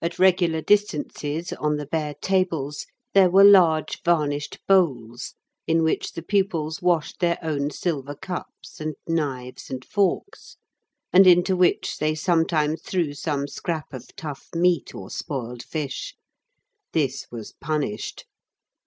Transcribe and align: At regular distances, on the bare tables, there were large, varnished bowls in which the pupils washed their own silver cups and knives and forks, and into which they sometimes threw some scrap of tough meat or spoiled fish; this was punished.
At 0.00 0.18
regular 0.18 0.62
distances, 0.62 1.52
on 1.52 1.76
the 1.76 1.84
bare 1.84 2.14
tables, 2.22 2.86
there 3.12 3.28
were 3.30 3.44
large, 3.44 4.00
varnished 4.02 4.60
bowls 4.66 5.34
in 5.66 5.82
which 5.82 6.12
the 6.12 6.22
pupils 6.22 6.80
washed 6.80 7.20
their 7.20 7.36
own 7.42 7.68
silver 7.68 8.14
cups 8.14 8.80
and 8.80 8.94
knives 9.06 9.68
and 9.68 9.84
forks, 9.84 10.56
and 11.12 11.26
into 11.26 11.54
which 11.54 11.98
they 11.98 12.14
sometimes 12.14 12.80
threw 12.80 13.12
some 13.12 13.46
scrap 13.46 13.92
of 13.92 14.16
tough 14.16 14.48
meat 14.54 14.94
or 14.94 15.10
spoiled 15.10 15.62
fish; 15.62 16.14
this 16.94 17.26
was 17.30 17.52
punished. 17.60 18.24